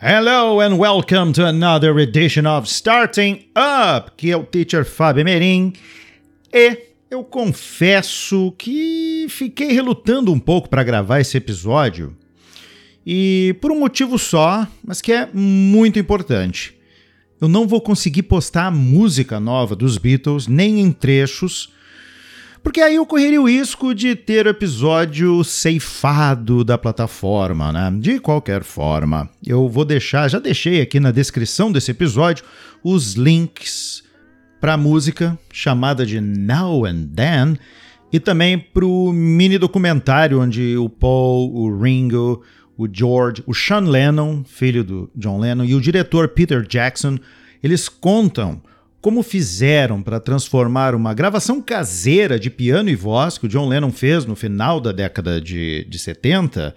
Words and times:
Hello 0.00 0.60
and 0.60 0.78
welcome 0.78 1.32
to 1.32 1.44
another 1.44 1.98
edition 1.98 2.46
of 2.46 2.68
Starting 2.68 3.46
Up, 3.56 4.12
que 4.16 4.30
é 4.30 4.36
o 4.36 4.44
teacher 4.44 4.84
Fábio 4.84 5.24
Merim. 5.24 5.72
E 6.54 6.78
eu 7.10 7.24
confesso 7.24 8.54
que 8.56 9.26
fiquei 9.28 9.72
relutando 9.72 10.32
um 10.32 10.38
pouco 10.38 10.68
para 10.68 10.84
gravar 10.84 11.18
esse 11.18 11.36
episódio. 11.36 12.16
E 13.04 13.56
por 13.60 13.72
um 13.72 13.80
motivo 13.80 14.20
só, 14.20 14.68
mas 14.86 15.00
que 15.00 15.12
é 15.12 15.28
muito 15.34 15.98
importante. 15.98 16.76
Eu 17.40 17.48
não 17.48 17.66
vou 17.66 17.80
conseguir 17.80 18.22
postar 18.22 18.66
a 18.66 18.70
música 18.70 19.40
nova 19.40 19.74
dos 19.74 19.98
Beatles, 19.98 20.46
nem 20.46 20.80
em 20.80 20.92
trechos, 20.92 21.72
porque 22.68 22.82
aí 22.82 22.96
eu 22.96 23.06
correria 23.06 23.40
o 23.40 23.48
risco 23.48 23.94
de 23.94 24.14
ter 24.14 24.44
o 24.44 24.50
episódio 24.50 25.42
ceifado 25.42 26.62
da 26.62 26.76
plataforma, 26.76 27.72
né? 27.72 27.90
De 27.98 28.20
qualquer 28.20 28.62
forma, 28.62 29.26
eu 29.42 29.66
vou 29.70 29.86
deixar, 29.86 30.28
já 30.28 30.38
deixei 30.38 30.82
aqui 30.82 31.00
na 31.00 31.10
descrição 31.10 31.72
desse 31.72 31.92
episódio 31.92 32.44
os 32.84 33.14
links 33.14 34.02
para 34.60 34.74
a 34.74 34.76
música 34.76 35.38
chamada 35.50 36.04
de 36.04 36.20
Now 36.20 36.84
and 36.84 37.08
Then 37.16 37.56
e 38.12 38.20
também 38.20 38.58
para 38.58 38.84
o 38.84 39.14
mini 39.14 39.56
documentário 39.56 40.38
onde 40.38 40.76
o 40.76 40.90
Paul, 40.90 41.50
o 41.56 41.80
Ringo, 41.80 42.42
o 42.76 42.86
George, 42.86 43.42
o 43.46 43.54
Sean 43.54 43.88
Lennon, 43.88 44.44
filho 44.44 44.84
do 44.84 45.10
John 45.16 45.40
Lennon, 45.40 45.64
e 45.64 45.74
o 45.74 45.80
diretor 45.80 46.28
Peter 46.28 46.60
Jackson, 46.68 47.18
eles 47.62 47.88
contam 47.88 48.60
como 49.00 49.22
fizeram 49.22 50.02
para 50.02 50.18
transformar 50.18 50.94
uma 50.94 51.14
gravação 51.14 51.60
caseira 51.60 52.38
de 52.38 52.50
piano 52.50 52.88
e 52.88 52.96
voz 52.96 53.38
que 53.38 53.46
o 53.46 53.48
John 53.48 53.68
Lennon 53.68 53.92
fez 53.92 54.24
no 54.24 54.34
final 54.34 54.80
da 54.80 54.90
década 54.90 55.40
de, 55.40 55.84
de 55.84 55.98
70, 55.98 56.74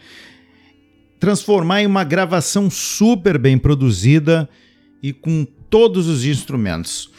transformar 1.19 1.81
em 1.81 1.87
uma 1.87 2.03
gravação 2.03 2.69
super 2.69 3.37
bem 3.37 3.57
produzida 3.57 4.47
e 5.01 5.11
com 5.11 5.45
todos 5.69 6.07
os 6.07 6.23
instrumentos. 6.23 7.09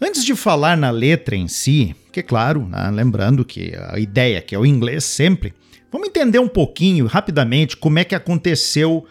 Antes 0.00 0.24
de 0.24 0.34
falar 0.34 0.76
na 0.76 0.90
letra 0.90 1.36
em 1.36 1.46
si, 1.46 1.94
que 2.10 2.20
é 2.20 2.22
claro, 2.22 2.66
né, 2.66 2.90
lembrando 2.90 3.44
que 3.44 3.72
a 3.76 3.98
ideia 3.98 4.40
que 4.40 4.54
é 4.54 4.58
o 4.58 4.66
inglês 4.66 5.04
sempre, 5.04 5.54
vamos 5.92 6.08
entender 6.08 6.38
um 6.38 6.48
pouquinho 6.48 7.06
rapidamente 7.06 7.76
como 7.76 7.98
é 7.98 8.04
que 8.04 8.14
aconteceu 8.14 9.06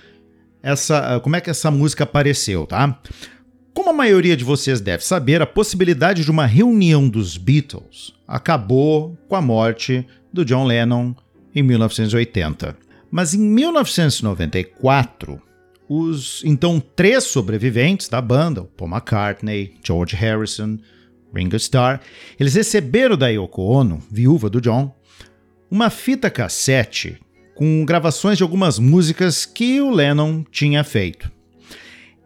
essa, 0.62 1.20
como 1.22 1.36
é 1.36 1.42
que 1.42 1.50
essa 1.50 1.72
música 1.72 2.04
apareceu, 2.04 2.66
tá? 2.66 3.00
Como 3.74 3.90
a 3.90 3.94
maioria 3.94 4.36
de 4.36 4.44
vocês 4.44 4.82
deve 4.82 5.06
saber, 5.06 5.42
a 5.42 5.48
possibilidade 5.48 6.24
de 6.24 6.32
uma 6.32 6.46
reunião 6.46 7.08
dos 7.08 7.38
Beatles 7.38 8.14
acabou 8.28 9.18
com 9.28 9.36
a 9.36 9.42
morte 9.42 10.06
do 10.34 10.44
John 10.44 10.66
Lennon 10.66 11.14
em 11.54 11.64
1980. 11.64 12.76
Mas 13.12 13.34
em 13.34 13.40
1994, 13.40 15.42
os 15.88 16.44
então 16.46 16.80
três 16.80 17.24
sobreviventes 17.24 18.08
da 18.08 18.22
banda, 18.22 18.64
Paul 18.78 18.92
McCartney, 18.92 19.74
George 19.84 20.16
Harrison, 20.16 20.78
Ringo 21.34 21.56
Starr, 21.56 22.02
eles 22.40 22.56
receberam 22.56 23.18
da 23.18 23.30
Yoko 23.30 23.64
Ono, 23.64 24.00
viúva 24.12 24.50
do 24.50 24.62
John, 24.62 24.94
uma 25.70 25.90
fita 25.90 26.30
cassete 26.30 27.20
com 27.56 27.84
gravações 27.86 28.38
de 28.38 28.44
algumas 28.44 28.80
músicas 28.80 29.46
que 29.46 29.82
o 29.82 29.90
Lennon 29.90 30.44
tinha 30.52 30.84
feito. 30.84 31.32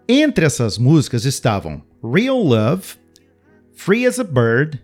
Entre 0.08 0.46
essas 0.46 0.78
músicas 0.78 1.24
estavam 1.24 1.82
Real 2.04 2.42
Love, 2.42 2.84
Free 3.74 4.06
as 4.06 4.20
a 4.20 4.24
Bird 4.24 4.82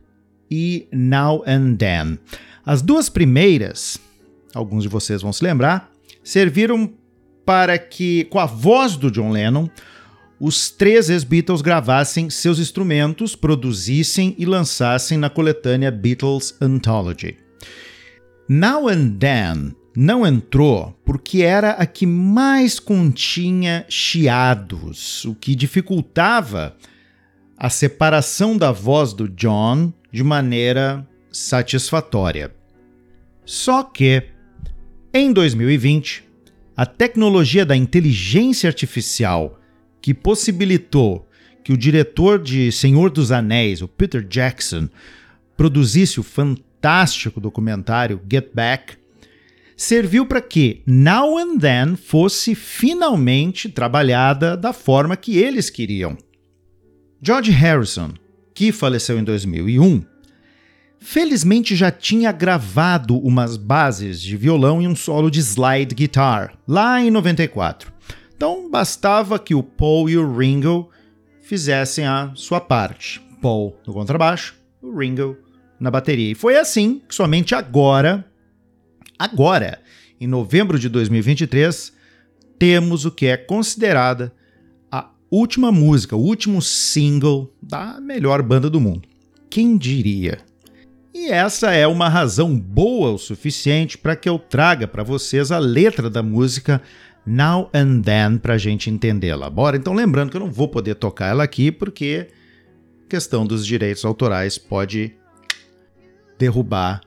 e 0.50 0.88
Now 0.92 1.44
and 1.46 1.76
Then. 1.76 2.20
As 2.66 2.82
duas 2.82 3.10
primeiras, 3.10 4.00
alguns 4.54 4.84
de 4.84 4.90
vocês 4.90 5.22
vão 5.22 5.34
se 5.34 5.44
lembrar, 5.44 5.92
serviram 6.24 6.94
para 7.46 7.78
que, 7.78 8.26
com 8.26 8.40
a 8.40 8.46
voz 8.46 8.96
do 8.96 9.12
John 9.12 9.32
Lennon, 9.32 9.68
os 10.40 10.70
três 10.70 11.10
ex-Beatles 11.10 11.62
gravassem 11.62 12.30
seus 12.30 12.60
instrumentos, 12.60 13.36
produzissem 13.36 14.36
e 14.38 14.46
lançassem 14.46 15.18
na 15.18 15.30
coletânea 15.30 15.92
Beatles 15.92 16.56
Anthology. 16.62 17.38
Now 18.48 18.88
and 18.88 19.18
Then 19.20 19.76
não 19.96 20.26
entrou 20.26 20.98
porque 21.04 21.42
era 21.42 21.72
a 21.72 21.86
que 21.86 22.06
mais 22.06 22.80
continha 22.80 23.86
chiados, 23.90 25.26
o 25.26 25.36
que 25.36 25.56
dificultava 25.56 26.76
a 27.58 27.70
separação 27.70 28.58
da 28.58 28.72
voz 28.72 29.14
do 29.14 29.28
John 29.28 29.92
de 30.12 30.24
maneira 30.24 31.06
satisfatória. 31.32 32.54
Só 33.46 33.84
que, 33.84 34.24
em 35.14 35.34
2020, 35.34 36.24
a 36.78 36.86
tecnologia 36.86 37.66
da 37.66 37.76
inteligência 37.76 38.68
artificial 38.68 39.60
que 40.02 40.14
possibilitou 40.14 41.28
que 41.64 41.74
o 41.74 41.78
diretor 41.78 42.42
de 42.42 42.72
Senhor 42.72 43.10
dos 43.10 43.32
Anéis, 43.32 43.82
o 43.82 43.88
Peter 43.88 44.26
Jackson, 44.26 44.88
produzisse 45.58 46.20
o 46.20 46.24
fantástico 46.24 47.42
documentário 47.42 48.22
Get 48.32 48.52
Back, 48.54 48.99
serviu 49.80 50.26
para 50.26 50.42
que 50.42 50.84
Now 50.86 51.38
and 51.38 51.58
Then 51.58 51.96
fosse 51.96 52.54
finalmente 52.54 53.70
trabalhada 53.70 54.58
da 54.58 54.74
forma 54.74 55.16
que 55.16 55.38
eles 55.38 55.70
queriam. 55.70 56.18
George 57.22 57.50
Harrison, 57.52 58.12
que 58.54 58.74
faleceu 58.74 59.18
em 59.18 59.24
2001, 59.24 60.04
felizmente 61.00 61.78
já 61.78 61.90
tinha 61.90 62.30
gravado 62.34 63.18
umas 63.20 63.56
bases 63.56 64.22
de 64.22 64.36
violão 64.36 64.82
e 64.82 64.88
um 64.88 64.96
solo 64.96 65.32
de 65.32 65.40
slide 65.40 65.96
guitar 65.96 66.58
lá 66.68 67.02
em 67.02 67.10
94. 67.10 67.94
Então 68.36 68.70
bastava 68.70 69.40
que 69.40 69.56
o 69.56 69.64
Paul 69.64 70.10
e 70.10 70.18
o 70.18 70.38
Ringo 70.38 70.90
fizessem 71.42 72.06
a 72.06 72.34
sua 72.36 72.60
parte. 72.60 73.22
Paul 73.42 73.78
no 73.88 73.94
contrabaixo, 73.94 74.56
o 74.82 74.94
Ringo 74.94 75.38
na 75.80 75.90
bateria. 75.90 76.34
E 76.34 76.36
foi 76.36 76.58
assim 76.58 77.02
que 77.08 77.16
somente 77.16 77.56
agora 77.56 78.29
Agora, 79.20 79.82
em 80.20 80.26
novembro 80.26 80.80
de 80.80 80.88
2023, 80.88 81.92
temos 82.58 83.04
o 83.04 83.12
que 83.12 83.26
é 83.26 83.36
considerada 83.36 84.34
a 84.90 85.12
última 85.30 85.74
música, 85.74 86.16
o 86.16 86.22
último 86.22 86.62
single 86.62 87.54
da 87.62 88.00
melhor 88.00 88.42
banda 88.42 88.70
do 88.70 88.80
mundo. 88.80 89.10
Quem 89.50 89.78
diria? 89.78 90.40
E 91.14 91.28
essa 91.28 91.72
é 91.72 91.86
uma 91.86 92.08
razão 92.08 92.58
boa 92.58 93.12
o 93.12 93.18
suficiente 93.18 93.98
para 93.98 94.16
que 94.16 94.30
eu 94.30 94.40
traga 94.40 94.88
para 94.88 95.04
vocês 95.04 95.52
a 95.52 95.58
letra 95.58 96.10
da 96.10 96.24
música 96.24 96.82
Now 97.26 97.70
and 97.74 98.02
Then 98.02 98.38
para 98.38 98.54
a 98.54 98.58
gente 98.58 98.90
entendê-la. 98.90 99.50
Bora? 99.50 99.76
Então, 99.76 99.94
lembrando 99.94 100.30
que 100.30 100.38
eu 100.38 100.42
não 100.42 100.52
vou 100.52 100.70
poder 100.70 100.96
tocar 100.96 101.28
ela 101.28 101.44
aqui 101.44 101.72
porque 101.72 102.28
questão 103.10 103.46
dos 103.46 103.66
direitos 103.66 104.06
autorais 104.06 104.58
pode 104.58 105.14
derrubar 106.38 107.02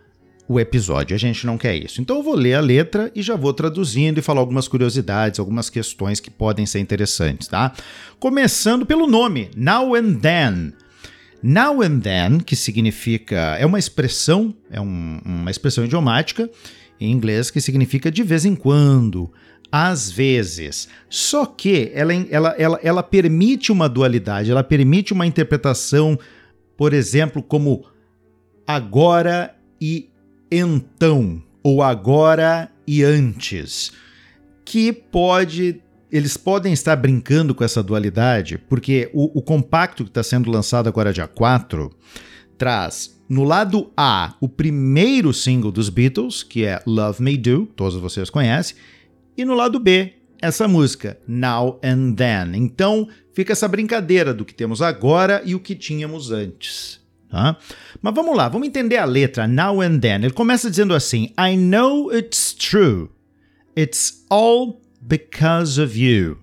o 0.48 0.58
episódio. 0.58 1.14
A 1.14 1.18
gente 1.18 1.46
não 1.46 1.56
quer 1.56 1.76
isso. 1.76 2.00
Então 2.00 2.16
eu 2.16 2.22
vou 2.22 2.34
ler 2.34 2.54
a 2.54 2.60
letra 2.60 3.10
e 3.14 3.22
já 3.22 3.36
vou 3.36 3.52
traduzindo 3.52 4.18
e 4.18 4.22
falar 4.22 4.40
algumas 4.40 4.68
curiosidades, 4.68 5.38
algumas 5.38 5.70
questões 5.70 6.20
que 6.20 6.30
podem 6.30 6.66
ser 6.66 6.80
interessantes, 6.80 7.48
tá? 7.48 7.72
Começando 8.18 8.84
pelo 8.84 9.06
nome, 9.06 9.50
Now 9.56 9.94
and 9.94 10.14
Then. 10.14 10.72
Now 11.42 11.82
and 11.82 12.00
Then, 12.00 12.40
que 12.40 12.54
significa 12.54 13.56
é 13.58 13.66
uma 13.66 13.78
expressão, 13.78 14.54
é 14.70 14.80
um, 14.80 15.20
uma 15.24 15.50
expressão 15.50 15.84
idiomática 15.84 16.48
em 17.00 17.10
inglês 17.10 17.50
que 17.50 17.60
significa 17.60 18.10
de 18.10 18.22
vez 18.22 18.44
em 18.44 18.54
quando, 18.54 19.32
às 19.70 20.10
vezes. 20.10 20.88
Só 21.08 21.46
que 21.46 21.90
ela, 21.94 22.12
ela, 22.30 22.54
ela, 22.58 22.80
ela 22.82 23.02
permite 23.02 23.72
uma 23.72 23.88
dualidade, 23.88 24.50
ela 24.50 24.62
permite 24.62 25.12
uma 25.12 25.26
interpretação, 25.26 26.16
por 26.76 26.92
exemplo, 26.92 27.42
como 27.42 27.84
agora 28.66 29.56
e 29.80 30.11
então 30.52 31.42
ou 31.62 31.82
agora 31.82 32.70
e 32.86 33.02
antes, 33.02 33.92
que 34.64 34.92
pode 34.92 35.80
eles 36.10 36.36
podem 36.36 36.74
estar 36.74 36.94
brincando 36.94 37.54
com 37.54 37.64
essa 37.64 37.82
dualidade, 37.82 38.58
porque 38.58 39.10
o, 39.14 39.38
o 39.38 39.40
compacto 39.40 40.04
que 40.04 40.10
está 40.10 40.22
sendo 40.22 40.50
lançado 40.50 40.86
agora 40.86 41.10
dia 41.10 41.26
4 41.26 41.90
traz 42.58 43.18
no 43.30 43.44
lado 43.44 43.90
A 43.96 44.34
o 44.38 44.46
primeiro 44.46 45.32
single 45.32 45.72
dos 45.72 45.88
Beatles, 45.88 46.42
que 46.42 46.66
é 46.66 46.82
Love 46.86 47.22
Me 47.22 47.38
Do, 47.38 47.64
todos 47.74 47.94
vocês 47.98 48.28
conhecem, 48.28 48.76
e 49.34 49.44
no 49.44 49.54
lado 49.54 49.80
B 49.80 50.12
essa 50.42 50.68
música, 50.68 51.18
Now 51.26 51.80
and 51.82 52.14
Then. 52.14 52.56
Então 52.56 53.08
fica 53.32 53.52
essa 53.52 53.68
brincadeira 53.68 54.34
do 54.34 54.44
que 54.44 54.52
temos 54.52 54.82
agora 54.82 55.40
e 55.44 55.54
o 55.54 55.60
que 55.60 55.74
tínhamos 55.74 56.30
antes. 56.30 57.01
Tá? 57.32 57.56
Mas 58.02 58.14
vamos 58.14 58.36
lá, 58.36 58.46
vamos 58.46 58.68
entender 58.68 58.98
a 58.98 59.06
letra 59.06 59.48
Now 59.48 59.80
and 59.80 60.00
Then. 60.00 60.22
Ele 60.22 60.34
começa 60.34 60.68
dizendo 60.68 60.94
assim: 60.94 61.32
I 61.38 61.56
know 61.56 62.12
it's 62.12 62.52
true. 62.52 63.08
It's 63.74 64.26
all 64.28 64.82
because 65.00 65.80
of 65.80 65.98
you. 65.98 66.36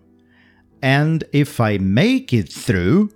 And 0.82 1.20
if 1.32 1.60
I 1.60 1.78
make 1.78 2.36
it 2.36 2.52
through, 2.52 3.12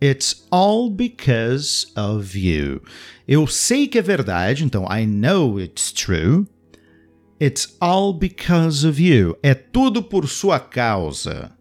it's 0.00 0.44
all 0.50 0.90
because 0.90 1.86
of 1.94 2.36
you. 2.36 2.82
Eu 3.28 3.46
sei 3.46 3.86
que 3.86 4.00
é 4.00 4.02
verdade, 4.02 4.64
então 4.64 4.84
I 4.90 5.06
know 5.06 5.60
it's 5.60 5.92
true. 5.92 6.48
It's 7.40 7.76
all 7.80 8.12
because 8.12 8.84
of 8.84 9.00
you. 9.00 9.36
É 9.40 9.54
tudo 9.54 10.02
por 10.02 10.26
sua 10.28 10.58
causa. 10.58 11.52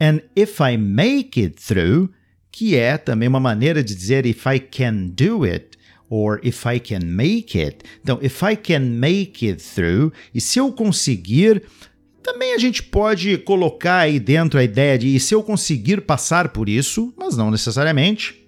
And 0.00 0.22
if 0.34 0.60
I 0.60 0.76
make 0.76 1.40
it 1.40 1.62
through, 1.62 2.10
que 2.52 2.76
é 2.76 2.98
também 2.98 3.28
uma 3.28 3.40
maneira 3.40 3.82
de 3.82 3.94
dizer 3.94 4.26
if 4.26 4.44
I 4.46 4.60
can 4.60 5.08
do 5.08 5.44
it 5.44 5.78
or 6.10 6.38
if 6.44 6.66
I 6.66 6.78
can 6.78 7.06
make 7.06 7.58
it. 7.58 7.78
Então, 8.02 8.18
if 8.22 8.42
I 8.42 8.54
can 8.54 8.80
make 8.80 9.48
it 9.48 9.62
through, 9.62 10.12
e 10.34 10.40
se 10.42 10.58
eu 10.58 10.70
conseguir, 10.70 11.62
também 12.22 12.52
a 12.52 12.58
gente 12.58 12.82
pode 12.82 13.38
colocar 13.38 14.00
aí 14.00 14.20
dentro 14.20 14.60
a 14.60 14.62
ideia 14.62 14.98
de 14.98 15.08
e 15.08 15.18
se 15.18 15.34
eu 15.34 15.42
conseguir 15.42 16.02
passar 16.02 16.50
por 16.50 16.68
isso, 16.68 17.14
mas 17.16 17.34
não 17.34 17.50
necessariamente. 17.50 18.42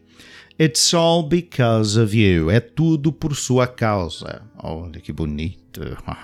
It's 0.60 0.92
all 0.94 1.22
because 1.22 1.98
of 1.98 2.16
you. 2.16 2.50
É 2.50 2.60
tudo 2.60 3.10
por 3.10 3.34
sua 3.34 3.66
causa. 3.66 4.42
Olha 4.62 5.00
que 5.00 5.12
bonito. 5.12 5.80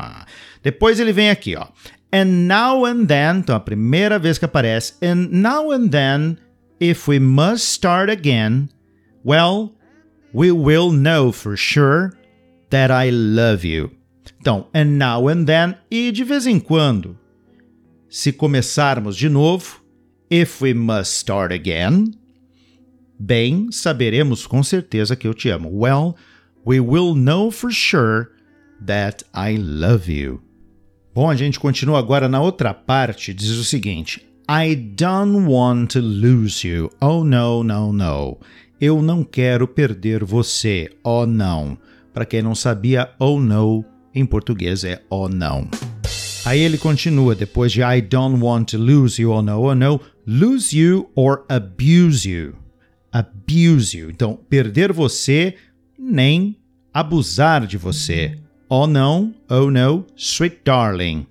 Depois 0.63 1.01
ele 1.01 1.13
vem 1.13 1.31
aqui, 1.31 1.57
ó. 1.57 1.67
And 2.13 2.47
now 2.47 2.85
and 2.85 3.07
then, 3.07 3.39
então 3.39 3.57
a 3.57 3.61
primeira 3.61 4.19
vez 4.19 4.37
que 4.37 4.45
aparece, 4.45 4.95
and 5.03 5.29
now 5.31 5.73
and 5.73 5.89
then, 5.89 6.37
if 6.81 7.07
we 7.07 7.19
must 7.19 7.69
start 7.69 8.11
again, 8.11 8.71
well, 9.23 9.75
we 10.33 10.51
will 10.51 10.91
know 10.91 11.31
for 11.31 11.57
sure 11.57 12.13
that 12.71 12.91
I 12.91 13.11
love 13.11 13.65
you. 13.65 13.91
Então, 14.41 14.67
and 14.73 14.99
now 14.99 15.29
and 15.29 15.45
then, 15.45 15.77
e 15.91 16.11
de 16.11 16.25
vez 16.25 16.47
em 16.47 16.59
quando. 16.59 17.19
Se 18.09 18.33
começarmos 18.33 19.17
de 19.17 19.29
novo, 19.29 19.83
if 20.31 20.61
we 20.63 20.73
must 20.73 21.17
start 21.17 21.53
again, 21.53 22.15
bem, 23.19 23.71
saberemos 23.71 24.47
com 24.47 24.63
certeza 24.63 25.15
que 25.15 25.29
eu 25.29 25.35
te 25.35 25.51
amo. 25.51 25.71
Well, 25.71 26.17
we 26.65 26.81
will 26.81 27.15
know 27.15 27.51
for 27.51 27.71
sure 27.71 28.29
that 28.85 29.25
I 29.35 29.57
love 29.59 30.11
you. 30.11 30.43
Bom, 31.15 31.29
a 31.29 31.37
gente 31.37 31.61
continua 31.61 31.99
agora 31.99 32.29
na 32.29 32.41
outra 32.41 32.73
parte, 32.73 33.35
diz 33.35 33.51
o 33.51 33.65
seguinte: 33.65 34.27
I 34.53 34.75
don't 34.75 35.47
want 35.47 35.93
to 35.93 36.01
lose 36.01 36.67
you. 36.67 36.91
Oh 37.01 37.23
no, 37.23 37.63
no, 37.63 37.93
no. 37.93 38.37
Eu 38.81 39.01
não 39.01 39.23
quero 39.23 39.69
perder 39.69 40.25
você. 40.25 40.91
Oh 41.05 41.25
não. 41.25 41.79
Para 42.13 42.25
quem 42.25 42.43
não 42.43 42.57
sabia, 42.57 43.13
oh 43.21 43.39
no 43.39 43.85
em 44.13 44.27
português 44.27 44.83
é 44.83 45.03
oh 45.09 45.29
não. 45.29 45.69
Aí 46.45 46.59
ele 46.59 46.79
continua 46.79 47.37
depois 47.37 47.71
de 47.71 47.81
I 47.81 48.01
don't 48.01 48.43
want 48.43 48.73
to 48.73 48.77
lose 48.77 49.23
you, 49.23 49.31
oh 49.31 49.41
no, 49.41 49.61
oh 49.61 49.73
no, 49.73 50.01
lose 50.27 50.77
you 50.77 51.09
or 51.15 51.45
abuse 51.49 52.29
you. 52.29 52.57
Abuse 53.13 53.97
you. 53.97 54.11
Então, 54.11 54.37
perder 54.49 54.93
você 54.93 55.55
nem 55.97 56.57
abusar 56.93 57.69
de 57.69 57.79
você. 57.79 58.37
Oh 58.69 58.89
não, 58.89 59.33
oh 59.49 59.71
no, 59.71 60.05
sweet 60.17 60.59
darling. 60.65 61.25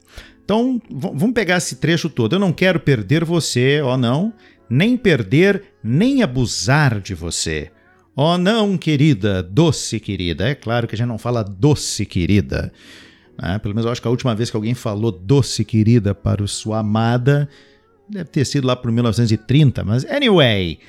Então, 0.49 0.81
vamos 0.89 1.31
pegar 1.31 1.57
esse 1.57 1.75
trecho 1.75 2.09
todo. 2.09 2.33
Eu 2.33 2.39
não 2.39 2.51
quero 2.51 2.79
perder 2.79 3.23
você, 3.23 3.83
oh 3.83 3.95
não, 3.95 4.33
nem 4.67 4.97
perder, 4.97 5.75
nem 5.83 6.23
abusar 6.23 6.99
de 6.99 7.13
você. 7.13 7.69
Oh 8.15 8.35
não, 8.35 8.75
querida, 8.75 9.43
doce 9.43 9.99
querida. 9.99 10.49
É 10.49 10.55
claro 10.55 10.87
que 10.87 10.95
a 10.95 10.97
gente 10.97 11.07
não 11.07 11.19
fala 11.19 11.43
doce 11.43 12.03
querida. 12.03 12.73
Né? 13.39 13.59
Pelo 13.59 13.75
menos 13.75 13.85
eu 13.85 13.91
acho 13.91 14.01
que 14.01 14.07
a 14.07 14.09
última 14.09 14.33
vez 14.33 14.49
que 14.49 14.57
alguém 14.57 14.73
falou 14.73 15.11
doce 15.11 15.63
querida 15.63 16.15
para 16.15 16.47
sua 16.47 16.79
amada 16.79 17.47
deve 18.09 18.31
ter 18.31 18.43
sido 18.43 18.65
lá 18.65 18.75
por 18.75 18.91
1930, 18.91 19.83
mas 19.83 20.03
anyway. 20.05 20.79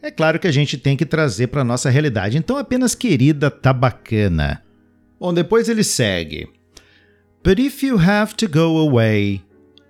É 0.00 0.10
claro 0.10 0.38
que 0.38 0.48
a 0.48 0.52
gente 0.52 0.78
tem 0.78 0.96
que 0.96 1.04
trazer 1.04 1.48
para 1.48 1.62
nossa 1.62 1.90
realidade. 1.90 2.38
Então, 2.38 2.56
apenas 2.56 2.94
querida 2.94 3.50
tá 3.50 3.70
bacana. 3.70 4.62
Bom, 5.20 5.34
depois 5.34 5.68
ele 5.68 5.84
segue. 5.84 6.48
But 7.42 7.58
if 7.58 7.82
you 7.82 7.96
have 7.98 8.34
to 8.36 8.46
go 8.46 8.78
away, 8.78 9.42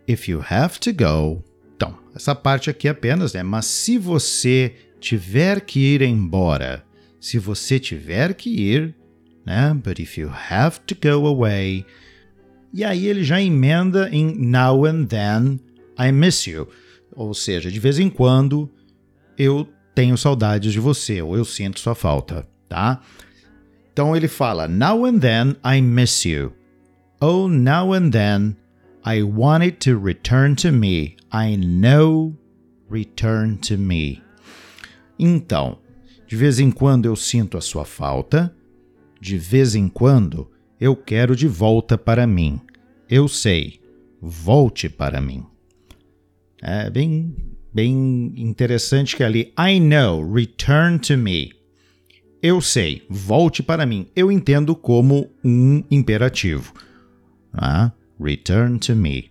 if 0.06 0.29
you 0.29 0.41
have 0.41 0.79
to 0.81 0.93
go. 0.93 1.43
Então, 1.75 1.99
essa 2.14 2.35
parte 2.35 2.70
aqui 2.70 2.88
apenas, 2.88 3.32
né? 3.32 3.43
Mas 3.43 3.67
se 3.67 3.99
você 3.99 4.75
tiver 5.00 5.61
que 5.61 5.81
ir 5.81 6.02
embora, 6.02 6.85
se 7.20 7.38
você 7.38 7.81
tiver 7.81 8.35
que 8.35 8.50
ir, 8.50 8.94
né? 9.44 9.75
But 9.75 9.99
if 9.99 10.17
you 10.17 10.31
have 10.50 10.79
to 10.87 10.94
go 10.94 11.26
away. 11.26 11.85
E 12.73 12.85
aí 12.85 13.06
ele 13.06 13.25
já 13.25 13.43
emenda 13.43 14.08
em 14.12 14.32
now 14.37 14.85
and 14.85 15.06
then 15.06 15.58
I 15.99 16.12
miss 16.12 16.46
you. 16.46 16.69
Ou 17.17 17.35
seja, 17.35 17.69
de 17.69 17.81
vez 17.81 17.99
em 17.99 18.08
quando 18.08 18.70
eu 19.37 19.69
tenho 19.93 20.17
saudades 20.17 20.73
de 20.73 20.79
você, 20.79 21.20
ou 21.20 21.37
eu 21.37 21.44
sinto 21.44 21.81
sua 21.81 21.96
falta, 21.96 22.46
tá? 22.69 23.00
Então 23.93 24.17
ele 24.17 24.29
fala: 24.29 24.69
Now 24.69 25.05
and 25.05 25.19
then 25.19 25.56
I 25.64 25.82
miss 25.82 26.25
you. 26.25 26.53
Oh, 27.22 27.49
now 27.49 27.93
and 27.93 28.11
then 28.11 28.56
I 29.05 29.22
want 29.22 29.62
it 29.62 29.78
to 29.81 29.99
return 29.99 30.56
to 30.56 30.72
me. 30.72 31.17
I 31.31 31.56
know 31.56 32.34
return 32.88 33.58
to 33.58 33.76
me. 33.76 34.22
Então, 35.19 35.78
de 36.26 36.34
vez 36.34 36.58
em 36.58 36.70
quando 36.70 37.05
eu 37.05 37.14
sinto 37.14 37.58
a 37.58 37.61
sua 37.61 37.84
falta, 37.84 38.56
de 39.20 39.37
vez 39.37 39.75
em 39.75 39.87
quando 39.87 40.50
eu 40.81 40.96
quero 40.96 41.37
de 41.37 41.46
volta 41.46 41.99
para 41.99 42.26
mim. 42.26 42.58
Eu 43.06 43.28
sei, 43.28 43.81
volte 44.22 44.88
para 44.88 45.20
mim. 45.20 45.44
É 46.62 46.88
bem, 46.88 47.37
bem 47.70 48.32
interessante 48.34 49.14
que 49.14 49.22
ali, 49.22 49.52
I 49.58 49.78
know, 49.78 50.26
return 50.32 50.99
to 51.00 51.19
me. 51.19 51.52
Eu 52.43 52.62
sei, 52.62 53.02
volte 53.11 53.62
para 53.62 53.84
mim. 53.84 54.06
Eu 54.17 54.32
entendo 54.32 54.75
como 54.75 55.31
um 55.44 55.84
imperativo. 55.90 56.72
Ah, 57.52 57.93
return 58.20 58.79
to 58.79 58.94
me. 58.94 59.31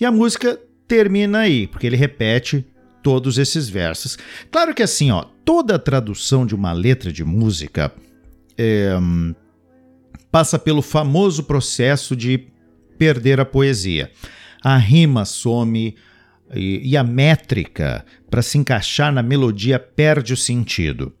E 0.00 0.04
a 0.04 0.12
música 0.12 0.58
termina 0.86 1.40
aí, 1.40 1.66
porque 1.66 1.86
ele 1.86 1.96
repete 1.96 2.64
todos 3.02 3.38
esses 3.38 3.68
versos. 3.68 4.18
Claro 4.50 4.74
que 4.74 4.82
assim, 4.82 5.10
ó, 5.10 5.24
toda 5.44 5.78
tradução 5.78 6.44
de 6.44 6.54
uma 6.54 6.72
letra 6.72 7.12
de 7.12 7.24
música 7.24 7.92
é, 8.58 8.90
passa 10.30 10.58
pelo 10.58 10.82
famoso 10.82 11.44
processo 11.44 12.16
de 12.16 12.48
perder 12.98 13.40
a 13.40 13.44
poesia. 13.44 14.10
A 14.62 14.76
rima 14.76 15.24
some 15.24 15.94
e, 16.54 16.90
e 16.90 16.96
a 16.96 17.04
métrica 17.04 18.04
para 18.30 18.42
se 18.42 18.58
encaixar 18.58 19.12
na 19.12 19.22
melodia 19.22 19.78
perde 19.78 20.32
o 20.32 20.36
sentido. 20.36 21.12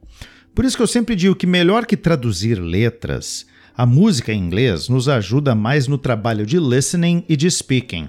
Por 0.56 0.64
isso 0.64 0.74
que 0.74 0.82
eu 0.82 0.86
sempre 0.86 1.14
digo 1.14 1.36
que 1.36 1.46
melhor 1.46 1.84
que 1.84 1.98
traduzir 1.98 2.58
letras, 2.58 3.44
a 3.76 3.84
música 3.84 4.32
em 4.32 4.40
inglês 4.40 4.88
nos 4.88 5.06
ajuda 5.06 5.54
mais 5.54 5.86
no 5.86 5.98
trabalho 5.98 6.46
de 6.46 6.58
listening 6.58 7.22
e 7.28 7.36
de 7.36 7.50
speaking. 7.50 8.08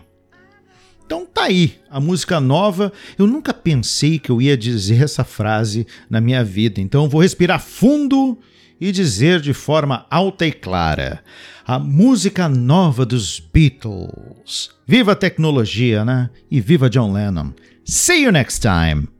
Então 1.06 1.26
tá 1.26 1.44
aí, 1.44 1.76
a 1.90 2.00
música 2.00 2.40
nova. 2.40 2.94
Eu 3.20 3.28
nunca 3.28 3.54
pensei 3.54 4.18
que 4.18 4.32
eu 4.32 4.42
ia 4.42 4.56
dizer 4.56 5.04
essa 5.04 5.26
frase 5.26 5.86
na 6.10 6.22
minha 6.22 6.42
vida, 6.42 6.80
então 6.80 7.10
vou 7.10 7.20
respirar 7.20 7.60
fundo 7.60 8.40
e 8.80 8.94
dizer 8.94 9.42
de 9.42 9.54
forma 9.54 10.06
alta 10.10 10.48
e 10.48 10.52
clara: 10.54 11.22
a 11.66 11.78
música 11.78 12.48
nova 12.48 13.06
dos 13.06 13.42
Beatles. 13.42 14.70
Viva 14.88 15.12
a 15.12 15.16
tecnologia, 15.16 16.06
né? 16.06 16.30
E 16.50 16.62
viva 16.62 16.90
John 16.90 17.12
Lennon. 17.12 17.52
See 17.84 18.24
you 18.24 18.32
next 18.32 18.62
time. 18.62 19.17